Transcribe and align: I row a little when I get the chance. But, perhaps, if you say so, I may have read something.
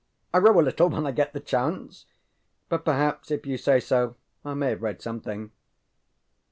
I 0.33 0.39
row 0.39 0.59
a 0.59 0.63
little 0.63 0.89
when 0.89 1.05
I 1.05 1.11
get 1.11 1.31
the 1.31 1.39
chance. 1.39 2.07
But, 2.69 2.83
perhaps, 2.83 3.29
if 3.29 3.45
you 3.45 3.55
say 3.59 3.79
so, 3.79 4.15
I 4.43 4.55
may 4.55 4.69
have 4.69 4.81
read 4.81 4.99
something. 4.99 5.51